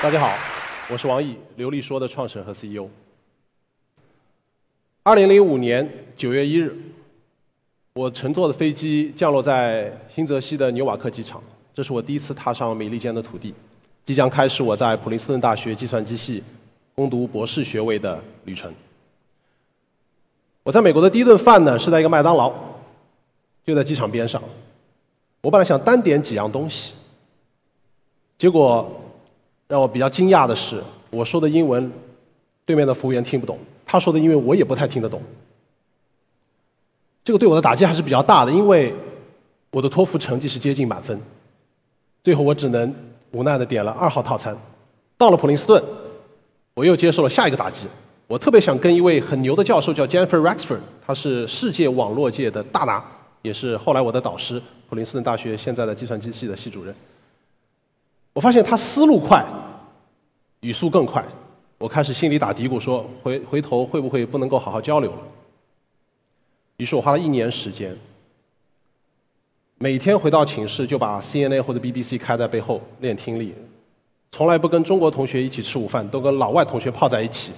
[0.00, 0.32] 大家好，
[0.88, 2.88] 我是王毅，流利说的创始人和 CEO。
[5.02, 6.72] 二零零五年九月一日，
[7.94, 11.42] 我乘坐的飞机降落在新泽西的纽瓦克机场，
[11.74, 13.52] 这是我第一次踏上美利坚的土地，
[14.04, 16.44] 即将开始我在普林斯顿大学计算机系
[16.94, 18.72] 攻读博士学位的旅程。
[20.62, 22.54] 我在美国的第一顿饭呢，是在一个麦当劳，
[23.66, 24.40] 就在机场边上。
[25.40, 26.94] 我本来想单点几样东西，
[28.36, 28.88] 结果
[29.68, 31.92] 让我比较惊讶的是，我说的英文，
[32.64, 35.22] 对面的服务员听不懂；他说的英文，我也不太听得懂。
[37.22, 38.94] 这个对我的打击还是比较大的，因为
[39.70, 41.20] 我的托福成绩是接近满分。
[42.24, 42.92] 最后我只能
[43.32, 44.56] 无奈的点了二号套餐。
[45.18, 45.82] 到了普林斯顿，
[46.72, 47.86] 我又接受了下一个打击。
[48.26, 53.04] 我特别想跟一位很牛的教授叫 Jennifer Rexford，他是世界网络界的大拿，
[53.42, 54.62] 也是后来我的导师。
[54.88, 56.94] 普林斯顿大学现在的计算机系的系主任，
[58.38, 59.44] 我发现他思路快，
[60.60, 61.24] 语速更快，
[61.76, 65.18] 我开始心里打嘀咕说回回头会不会不能够好好交流了。
[66.76, 67.98] 于是我花了一年时间，
[69.78, 73.52] 每天回到寝室就把 CNA 或者 BBC 开在背后练听力，
[74.30, 77.50] 从来不跟中国同学一起吃午饭，都跟老外同学泡在一起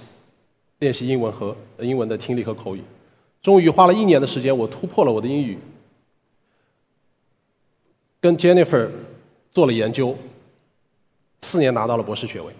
[0.78, 2.82] 练习英文和英文的听力和口语。
[3.42, 5.58] 终于花了一年的时间，我突破了我的英语。
[8.18, 8.88] 跟 Jennifer
[9.52, 10.16] 做了研究，
[11.42, 12.52] 四年拿到了博士学位。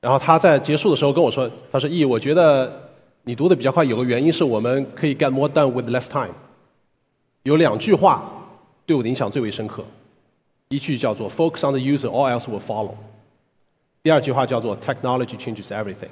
[0.00, 2.90] 然后他在结束的时候跟我说：“他说，E，我觉得
[3.22, 6.34] 你读的比较快，有个原因是我们可以 get more done with less time。
[7.44, 8.24] 有两句话
[8.84, 9.84] 对我的影响最为深刻，
[10.68, 12.94] 一句叫做 Focus on the user, all else will follow。
[14.02, 16.10] 第二句话叫做 Technology changes everything。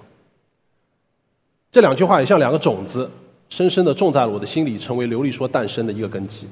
[1.72, 3.10] 这两句话也像两个种子，
[3.48, 6.48] 深深的种在了我的心里，成为流利说诞生的一个根基。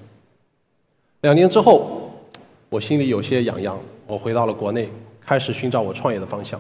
[1.20, 2.04] 两年之后。
[2.70, 4.90] 我心里有些痒痒，我回到了国内，
[5.28, 6.58] 开始寻找我创业的方向。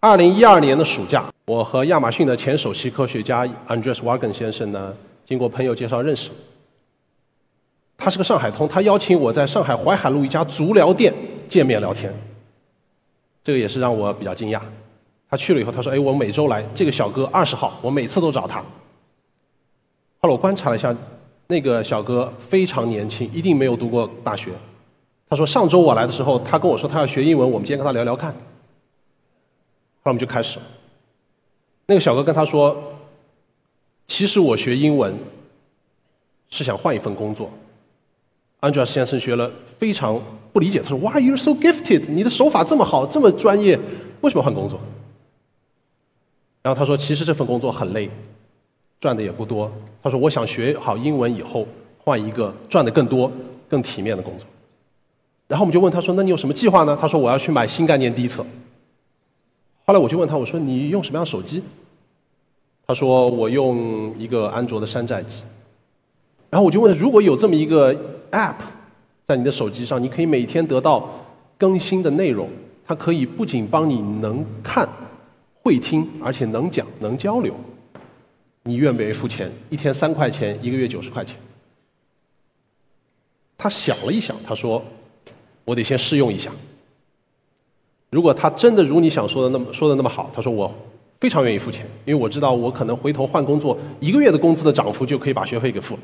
[0.00, 6.30] 二零一二年的暑假，我和亚马逊的前首席科学家 Andreas Wagen 先生呢，经过朋友介绍认识。
[7.98, 11.12] 他是个上海通，他邀请我在上海淮海路一家足疗店
[11.50, 12.10] 见面聊天。
[13.44, 14.58] 这个也是让我比较惊讶。
[15.28, 18.60] 他去了以后，他说：“哎，我每周来，这个小哥二十号，我每次都找他。”
[20.20, 20.96] 后来我观察了一下。
[21.48, 24.50] 那个小哥非常年轻，一定没有读过大学。
[25.28, 28.30] 他说：“上周我来的时候，他跟我说他要学英文，我们今天跟他聊聊看。”
[30.02, 30.64] 然后我们就开始了。
[31.86, 32.76] 那个小哥跟他说
[34.06, 35.16] ：“其实我学英文
[36.48, 37.50] 是想换一份工作。”
[38.62, 40.20] Andreas 先生学了非常
[40.52, 42.04] 不理解，他说：“Why you so gifted？
[42.08, 43.78] 你的手法这么好，这么专业，
[44.20, 44.78] 为什么换工作？”
[46.62, 48.08] 然后他说：“其实这份工作很累。”
[48.98, 49.70] 赚的也不多。
[50.02, 51.66] 他说：“我想学好英文以后，
[51.98, 53.30] 换一个赚的更多、
[53.68, 54.46] 更体面的工作。”
[55.48, 58.44] 然后我们就问他说：“那你有什么计划呢？”他说：“我要去买新概念第一册。”
[59.86, 61.62] 后来我就问他：“我说你用什么样的手机？”
[62.86, 65.44] 他说：“我用一个安卓的山寨机。”
[66.50, 67.94] 然后我就问：“如果有这么一个
[68.32, 68.56] App
[69.24, 71.08] 在你的手机上，你可以每天得到
[71.56, 72.48] 更新的内容，
[72.84, 74.88] 它可以不仅帮你能看、
[75.62, 77.54] 会听，而且能讲、能交流。”
[78.68, 79.48] 你愿不愿意付钱？
[79.70, 81.38] 一天三块钱，一个月九十块钱。
[83.56, 84.82] 他想了一想，他说
[85.66, 86.50] ：“我得先试用一下。
[88.08, 90.74] 如果他真的如你想说的那么说的那么好，他说我
[91.20, 96.00] 非常愿意付钱，因为我知道我可能回头换工作，一个月的工资的涨幅就可以把学费给付了。”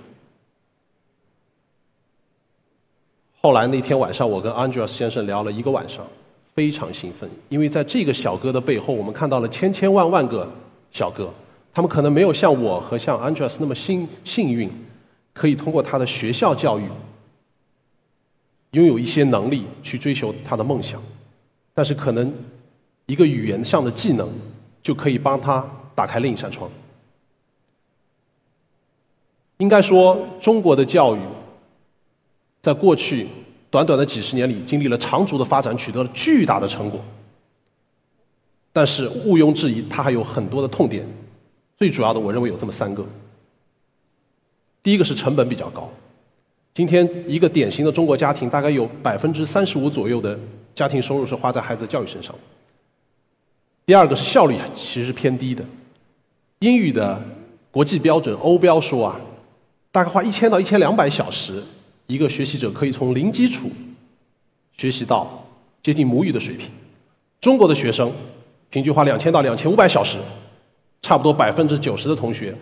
[3.40, 6.06] 后来那天晚上，我跟 Andreas 先生聊了一个晚上，
[6.54, 10.46] 非常兴奋，因为在这个小哥的背后，我们看到了千千万万个
[10.90, 11.32] 小哥。
[11.74, 14.70] 他们可能没有像我和像 Andreas 那么幸幸运，
[15.32, 16.82] 可以通过他的学校教育，
[18.72, 21.02] 拥有一些能力去追求他的梦想，
[21.72, 22.32] 但是可能
[23.06, 24.28] 一个语言上的技能
[24.82, 26.70] 就可以帮他打开另一扇窗。
[29.58, 31.20] 应该说，中国的教育
[32.60, 33.28] 在过去
[33.70, 37.00] 短短的几十年里经历了长足的发展，取得了巨大的成果，
[38.72, 41.06] 但是毋庸置疑，它还有很多的痛点。
[41.76, 43.04] 最主要的，我认为有这么三个。
[44.82, 45.88] 第一个是成本比较高，
[46.74, 50.38] 今天一个典型的中国家庭，大概有百分之三十五左右的
[50.74, 52.34] 家庭收入是花在孩子教育身上。
[53.84, 55.64] 第二个是效率其实是偏低的，
[56.60, 57.20] 英语的
[57.70, 59.20] 国际标准欧标说啊，
[59.90, 61.62] 大概花一千到一千两百小时，
[62.06, 63.70] 一个学习者可以从零基础
[64.76, 65.46] 学习到
[65.82, 66.70] 接近母语的水平。
[67.40, 68.10] 中国的学生
[68.70, 70.18] 平均花两千到两千五百小时。
[71.04, 72.56] 差不多百分之九十的同学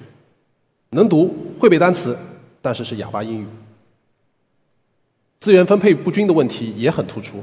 [0.93, 2.17] 能读会背单词，
[2.63, 3.47] 但是是哑巴英语。
[5.41, 7.43] 资源分配不均的问题也很突出。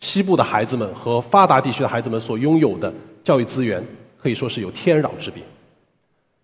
[0.00, 2.92] 西部的孩子们和发达地区的孩子们所拥有的
[3.22, 3.84] 教育资源
[4.20, 5.42] 可以说是有天壤之别。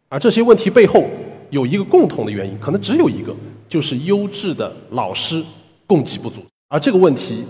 [0.09, 1.05] 而这些问题背后
[1.51, 3.35] 有一个共同的原因，可能只有一个，
[3.69, 5.45] 就是优质的老师
[5.87, 6.47] 供给不足。
[6.69, 7.45] 而这个问题，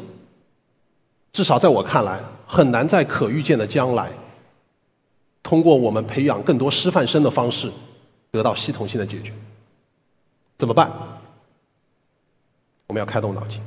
[1.30, 4.10] 至少在我看来，很难在可预见的将来，
[5.42, 7.70] 通过我们培养更多师范生的方式，
[8.30, 9.32] 得到系统性的解决。
[10.56, 10.90] 怎么办？
[12.88, 13.60] 我们要开动脑筋。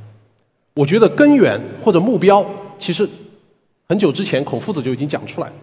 [0.73, 2.45] 我觉得根源或者目标，
[2.77, 3.07] 其实
[3.87, 5.53] 很久之前孔夫子就已经讲出来了。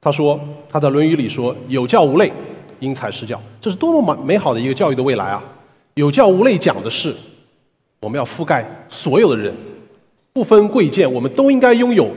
[0.00, 0.38] 他说
[0.68, 2.32] 他在《论语》里说：“有教无类，
[2.78, 5.42] 因材施教。”这是多么美美好的一个教育的未来啊！
[5.94, 7.14] 有教无类讲的是。
[8.00, 9.52] 我们要覆盖所有的人，
[10.32, 12.14] 不分贵贱，我们都应该拥有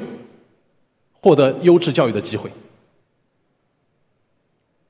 [1.19, 2.47] 获得优质教育的机会。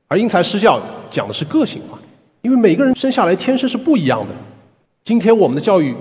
[0.10, 1.98] 而因材施教讲的是个性化，
[2.42, 4.36] 因为每个人生下来天生是不一样的。
[5.04, 5.96] 今天我们的教育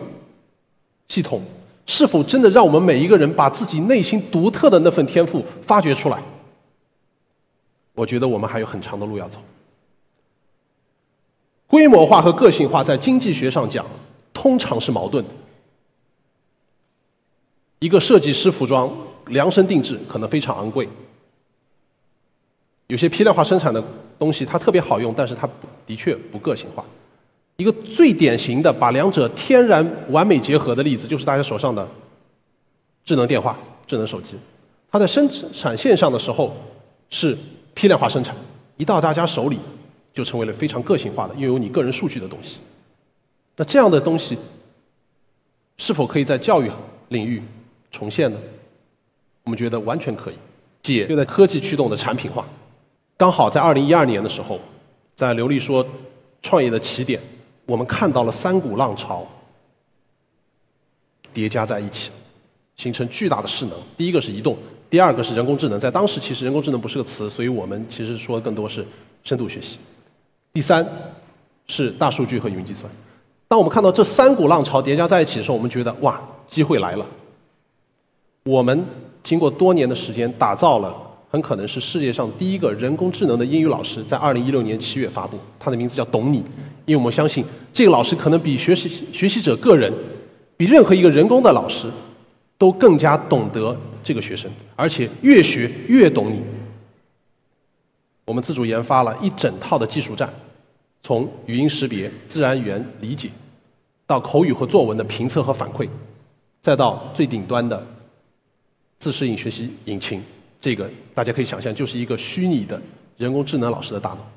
[1.08, 1.42] 系统
[1.86, 6.22] 是否真的让我们每一个人把自己内心独特的那份天赋发掘出来？
[7.94, 9.40] 我觉得我们还有很长的路要走。
[11.66, 13.84] 规模化和个性化在经济学上讲。
[14.32, 15.30] 通常是矛盾的。
[17.80, 18.90] 一个设计师服装
[19.26, 20.88] 量身定制可能非常昂贵，
[22.86, 23.84] 有些批量化生产的
[24.18, 25.46] 东西它特别好用，但是它
[25.84, 26.82] 的确不个性化。
[27.60, 31.86] 一个最典型的把两者天然完美结合的例子，就是大家手上的
[33.04, 34.34] 智能电话、智能手机。
[34.90, 36.56] 它在生产线上的时候
[37.10, 37.36] 是
[37.74, 38.34] 批量化生产，
[38.78, 39.58] 一到大家手里
[40.14, 42.60] 就成为了非常个性化的、拥有你个人数据的东西。
[43.58, 44.38] 那这样的东西
[45.76, 46.70] 是否可以在教育
[47.08, 47.42] 领域
[47.90, 48.38] 重现呢？
[49.44, 50.34] 我们觉得完全可以。
[50.80, 52.48] 解就在科技驱动的产品化，
[53.18, 54.58] 刚好在二零一二年的时候，
[55.14, 55.86] 在刘丽说
[56.40, 57.20] 创业的起点，
[57.70, 59.24] 我们看到了三股浪潮
[61.32, 62.10] 叠加在一起，
[62.74, 63.78] 形成巨大的势能。
[63.96, 64.58] 第一个是移动，
[64.90, 65.78] 第二个是人工智能。
[65.78, 68.84] 在当时其实人工智能不是个词，所以我们其实说的更多是
[69.22, 69.78] 深度学习。
[70.52, 70.84] 第三
[71.68, 72.90] 是大数据和云计算。
[73.46, 77.06] 当我们看到这三股浪潮叠加在一起的时候，我们觉得哇，机会来了。
[78.42, 78.84] 我们
[79.22, 80.92] 经过多年的时间打造了，
[81.30, 86.42] 很可能是世界上第一个人工智能的英语老师，在二零一六年七月发布，他的名字叫懂你。
[86.90, 89.92] 因为我们相信，这个老师可能比学习学习者个人，
[90.56, 91.88] 比任何一个人工的老师，
[92.58, 96.42] 都更加懂得这个学生，而且越学越懂你。
[98.24, 100.28] 我们自主研发了一整套的技术栈。
[101.00, 103.30] 从语音识别、自然语言理解，
[104.04, 105.88] 到口语和作文的评测和反馈，
[106.60, 107.86] 再到最顶端的
[108.98, 110.20] 自适应学习引擎，
[110.60, 112.82] 这个大家可以想象，就是一个虚拟的
[113.16, 114.28] 人工智能老师的大脑。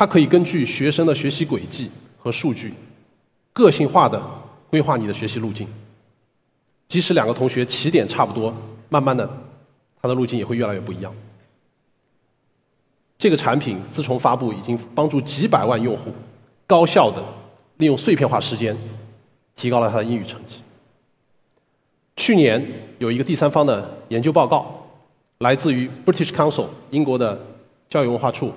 [0.00, 2.72] 它可以根据学生的学习轨迹和数据，
[3.52, 4.18] 个性化的
[4.70, 5.68] 规划你的学习路径。
[6.88, 8.50] 即使两个同学起点差不多，
[8.88, 9.28] 慢慢的，
[10.00, 11.14] 他的路径也会越来越不一样。
[13.18, 16.10] 这个产品自从发布，已经帮助几百万用户
[16.66, 17.22] 高效的
[17.76, 18.74] 利用碎片化时间，
[19.54, 20.62] 提高了他的英语成绩。
[22.16, 22.66] 去年
[22.96, 24.82] 有一个第三方的研究报告，
[25.40, 27.38] 来自于 British Council 英国的
[27.90, 28.50] 教育文化处，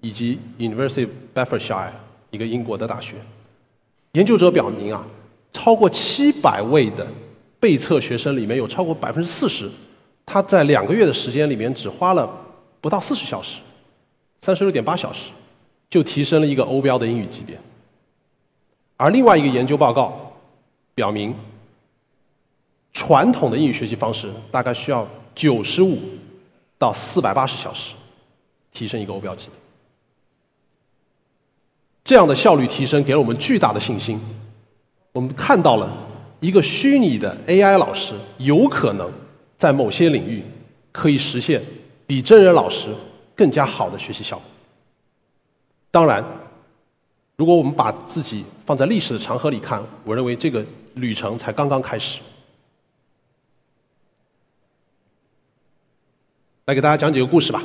[0.00, 1.90] 以及 University of Bedfordshire
[2.30, 3.16] 一个英国的大学。
[4.12, 5.06] 研究者表明啊，
[5.52, 7.06] 超过七百位的
[7.60, 9.70] 被测学生里面有超过百分之四十，
[10.24, 12.28] 他在两个月的时间里面只花了
[12.80, 13.60] 不到四十小时。
[14.40, 15.30] 三十六点八小时，
[15.90, 17.58] 就提升了一个欧标的英语级别。
[18.96, 20.32] 而另外一个研究报告
[20.94, 21.34] 表明，
[22.92, 25.98] 传统的英语学习方式大概需要九十五
[26.78, 27.94] 到四百八十小时，
[28.72, 29.67] 提升一个欧标级别。
[32.08, 34.18] 这样的效率提升给了我们巨大的信心。
[35.12, 35.94] 我们看到了
[36.40, 39.12] 一个虚拟的 AI 老师有可能
[39.58, 40.42] 在某些领域
[40.90, 41.62] 可以实现
[42.06, 42.88] 比真人老师。
[43.36, 44.44] 更加好的学习效果。
[45.92, 46.24] 当然，
[47.36, 52.20] 如果我们把自己放在历史的长河里看，我认为这个旅程才刚刚开始。
[56.64, 57.62] 来给大家讲几个故事吧。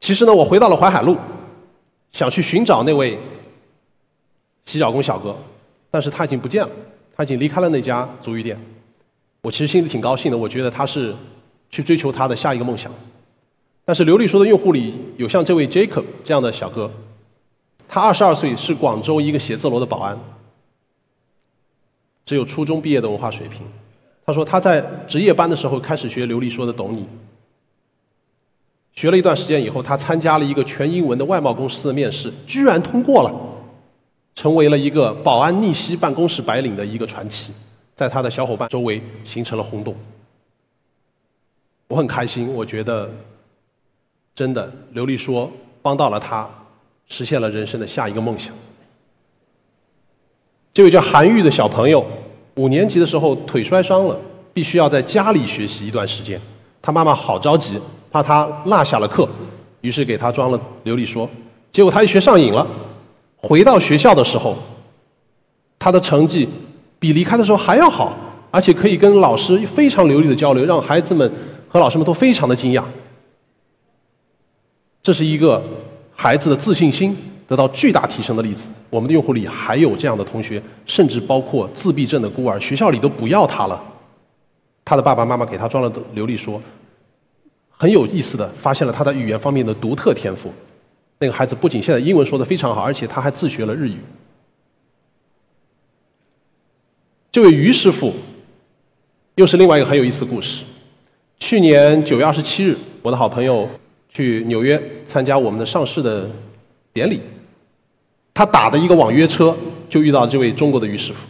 [0.00, 1.18] 其实呢，我回到了淮海路，
[2.16, 3.18] 想去寻找那位
[4.64, 5.36] 洗脚工小哥，
[5.90, 6.70] 但是他已经不见了，
[7.14, 8.58] 他已经离开了那家足浴店。
[9.42, 11.14] 我其实心里挺高兴的，我觉得他是
[11.68, 12.90] 去追求他的下一个梦想。
[13.84, 16.90] 但是刘丽说的用户里有像这位 Jacob 这样的小哥，
[17.86, 20.18] 他二十二岁，是广州一个写字楼的保安，
[22.24, 23.60] 只有初中毕业的文化水平。
[24.24, 27.06] 他说他在值夜班的时候开始学刘丽说的懂你，
[28.96, 33.32] 学了一段时间以后，他参加了一个全英文的外贸公司的面试，居然通过了，
[34.34, 37.52] 成为了一个保安逆袭办公室白领的一个传奇。
[37.94, 39.94] 在他的小伙伴周围形成了轰动。
[41.88, 43.10] 我很开心，我觉得
[44.34, 45.50] 真的刘丽说
[45.80, 46.48] 帮到了他，
[47.06, 48.54] 实现了人生的下一个梦想。
[50.74, 52.06] 这位叫韩愈的小朋友，
[52.56, 54.20] 五年级的时候腿摔伤了，
[54.52, 56.40] 必须要在家里学习一段时间。
[56.82, 57.80] 他妈妈好着急，
[58.16, 59.28] 怕他落下了课，
[59.82, 61.28] 于是给他装了刘丽说。
[61.70, 62.66] 结果他一学上瘾了，
[63.36, 64.56] 回到学校的时候，
[65.78, 66.48] 他的成绩
[66.98, 68.16] 比离开的时候还要好，
[68.50, 71.30] 而且可以跟老师非常流利的交流，让孩子们
[71.68, 72.82] 和老师们都非常的惊讶。
[75.02, 75.62] 这是一个
[76.14, 77.16] 孩子的自信心。
[77.48, 83.80] 得到巨大提升的例子，我们的用户里还有这样的同学，甚至包括自闭症的孤儿，学校里都不要他了。
[84.84, 86.60] 他的爸爸妈妈给他装了流利说，
[87.76, 90.52] 很有意思的发现了他在语言方面的独特天赋。
[91.18, 93.96] 那个孩子不仅现在英文说的非常好，而且他还自学了日语。
[97.32, 98.12] 这位于师傅，
[99.34, 100.64] 又是另外一个很有意思的故事。
[101.38, 103.68] 去年九月二十七日，我的好朋友
[104.08, 106.30] 去纽约参加我们的上市的
[106.92, 107.20] 典礼。
[108.32, 109.56] 他打的一个网约车，
[109.88, 111.26] 就遇到这位中国的于师傅。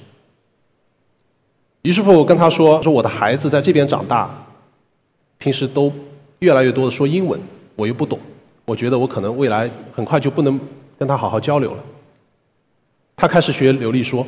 [1.83, 4.47] 于师傅跟他说：“说我的孩子在这边长大，
[5.38, 5.93] 平时都
[6.40, 7.40] 越来越多的说英文，
[7.75, 8.19] 我又不懂，
[8.64, 10.61] 我觉得我可能未来很快就不能
[10.99, 11.83] 跟他好好交流了。”
[13.16, 14.26] 他开始学流利说，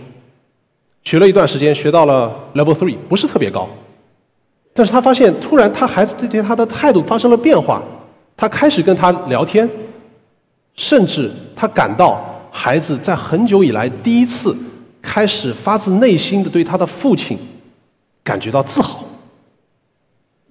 [1.04, 3.68] 学了一段时间，学到了 Level Three，不是特别高，
[4.72, 7.82] 但是他发现突然他孩子对对他的态度发生了变化，
[8.36, 9.68] 他开始跟他聊天，
[10.74, 12.24] 甚至他感到。
[12.50, 14.56] 孩子在很久以来第一次
[15.00, 17.38] 开始发自内心的对他的父亲
[18.24, 19.04] 感觉到自豪，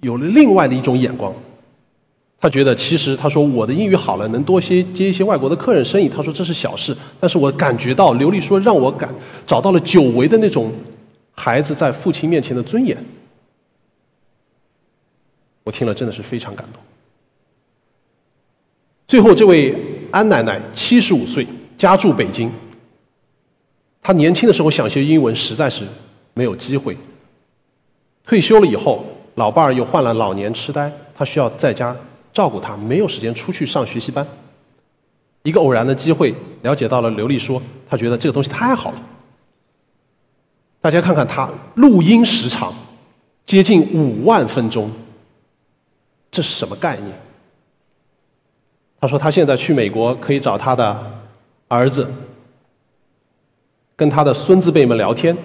[0.01, 1.33] 有了另外的一种眼光。
[2.39, 6.07] 他觉得其实他说我的英语好了，能多些接一些外国的客人生意。
[6.07, 9.13] 他说这是小事，但是我感觉到刘丽说让我感
[9.45, 10.71] 找到了久违的那种
[11.35, 12.97] 孩子在父亲面前的尊严。
[15.63, 16.81] 我听了真的是非常感动。
[19.07, 19.75] 最后这位
[20.11, 21.47] 安奶奶七十五岁。
[21.77, 22.49] 家住北京，
[24.01, 25.83] 她年轻的时候想学英文，实在是
[26.33, 26.97] 没有机会。
[28.25, 31.95] 退休了以后，老伴儿又患了老年痴呆，她需要在家
[32.37, 34.23] 照顾他，没有时间出去上学习班。
[35.41, 39.01] 一个偶然的机会，了解到了刘丽说，他觉得这个东西太好了。
[40.79, 42.71] 大家看看他录音时长
[43.43, 44.91] 接近五万分钟，
[46.29, 47.11] 这是什么概念？
[49.01, 51.13] 他说他现在去美国可以找他的。
[51.69, 52.09] 儿子
[53.93, 55.35] 跟他的孙子辈们聊天，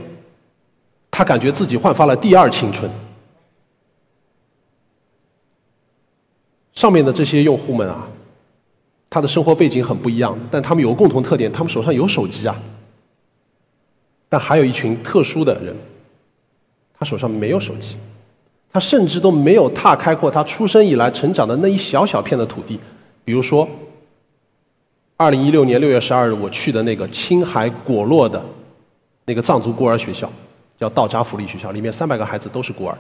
[1.11, 2.89] 他感觉自己焕发了第二青春。
[6.75, 8.09] 上面的这些用户们啊，
[9.09, 12.55] 他的生活背景很不一样，但他们有个共同特点，他们手上有手机啊。
[14.29, 15.77] 但还有一群特殊的人，
[16.99, 17.97] 他手上没有手机，
[18.73, 22.81] 他甚至都没有踏开过他出生以来成长的那一小小片的土地，
[23.25, 23.69] 比如说。
[25.19, 28.45] 二零一六年六月十二日，我去的那个青海果洛的
[29.25, 30.29] 那个藏族孤儿学校，
[30.77, 32.99] 叫道扎福利学校，里面三百个孩子都是孤儿。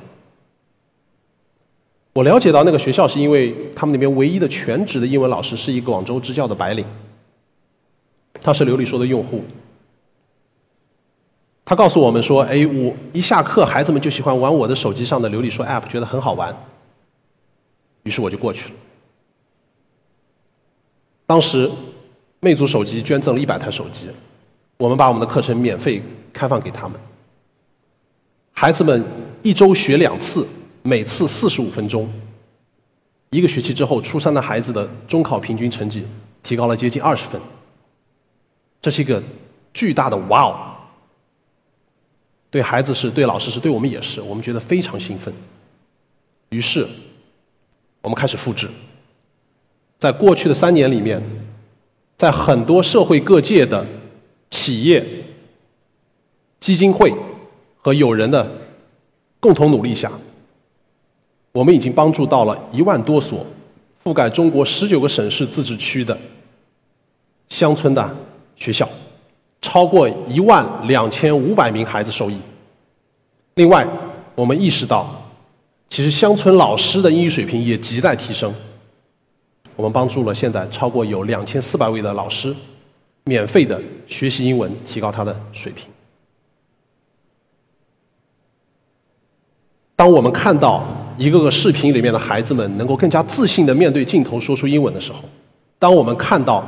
[2.12, 6.84] 我了解到那个学校是因为他们那边唯一的全职的英文老师是一个广州支教的白领，
[8.40, 9.42] 他是刘丽说的用户。
[11.64, 16.54] 他告诉我们说：“哎，我一下课，孩子们就喜欢玩我的手机上的刘丽说 App，觉得很好玩。”
[18.04, 18.74] 于是我就过去了。
[21.26, 21.70] 当时。
[22.44, 24.08] 魅族手机捐赠了一百台手机，
[24.76, 26.02] 我们把我们的课程免费
[26.32, 26.98] 开放给他们。
[28.50, 29.04] 孩子们
[29.44, 30.44] 一周学两次，
[30.82, 32.10] 每次四十五分钟。
[33.30, 36.06] 一个学期之后，初三的孩子的中考平均成绩
[36.42, 37.40] 提高了接近二十分。
[38.80, 39.22] 这是一个
[39.72, 40.56] 巨大的哇哦！
[42.50, 45.32] 对孩子是对老师是对我们也是，我们觉得非常兴奋。
[46.50, 46.86] 于是，
[48.00, 48.68] 我们开始复制。
[49.98, 51.22] 在过去的三年里面。
[52.14, 53.84] 在很多社会各界的
[54.48, 55.04] 企业、
[56.60, 57.12] 基金会
[57.78, 58.48] 和友人的
[59.40, 60.12] 共同努力下，
[61.52, 63.46] 我们已经帮助到了一万多所
[64.02, 66.18] 覆盖中国十九个省市自治区的
[67.50, 68.16] 乡村的
[68.56, 68.88] 学校，
[69.60, 72.38] 超过一万两千五百名孩子受益。
[73.54, 73.86] 另外，
[74.34, 75.06] 我们意识到，
[75.90, 78.52] 其实乡村老师的英语水平也亟待提升。
[79.76, 82.54] 我们帮助了现在超过有两千四百位的老师，
[83.24, 85.88] 免费的学习英文，提高他的水平。
[89.94, 90.84] 当我们看到
[91.18, 95.20] 一个个视频里面的孩子们能够更加自信的面对镜头说出英文的时候，
[95.78, 96.64] 当我们看到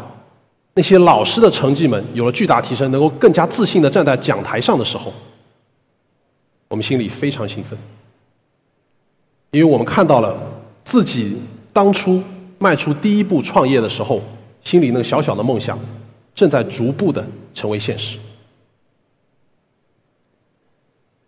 [0.74, 5.12] 那些老师的成绩们有了巨大提升，能够更加自信的站在讲台上的时候，
[6.68, 7.78] 我们心里非常兴奋，
[9.52, 10.36] 因为我们看到了
[10.84, 11.36] 自己
[11.72, 12.22] 当初
[12.58, 14.20] 迈出第一步创业的时候，
[14.64, 15.78] 心里那个小小的梦想，
[16.34, 17.24] 正在逐步的
[17.54, 18.18] 成为现实。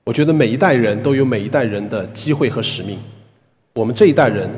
[0.06, 2.96] 我觉得每一代人都有每一代人的机会和使命。
[3.75, 4.48] 我们这一代人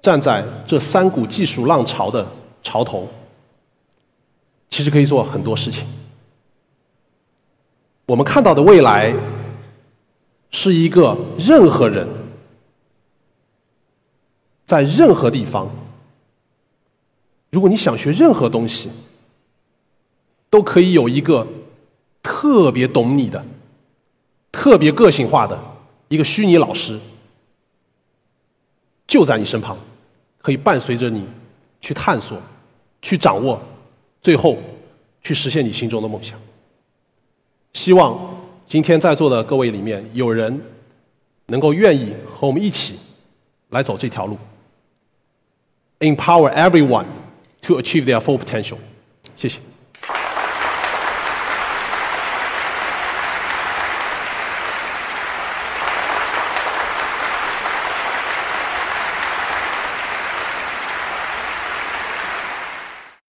[0.00, 2.26] 站在这三股技术浪潮的
[2.62, 3.06] 潮头，
[4.70, 5.86] 其实可以做很多事情。
[8.06, 9.14] 我们看到的未来
[10.50, 12.08] 是一个任何人
[14.64, 15.70] 在任何地方，
[17.50, 18.88] 如果你想学任何东西，
[20.48, 21.46] 都可以有一个
[22.22, 23.44] 特别懂你的。
[24.60, 25.56] 特别个性化的
[26.08, 26.98] 一个虚拟老师，
[29.06, 29.78] 就在你身旁，
[30.42, 31.24] 可以伴随着你
[31.80, 32.36] 去探索、
[33.00, 33.62] 去掌握，
[34.20, 34.58] 最后
[35.22, 36.36] 去实现你心中的梦想。
[37.72, 38.18] 希望
[38.66, 40.60] 今天在座的各位里面，有人
[41.46, 42.98] 能够愿意和我们一起
[43.68, 44.36] 来走这条路
[46.00, 47.06] ，empower everyone
[47.62, 48.78] to achieve their full potential。
[49.36, 49.60] 谢谢。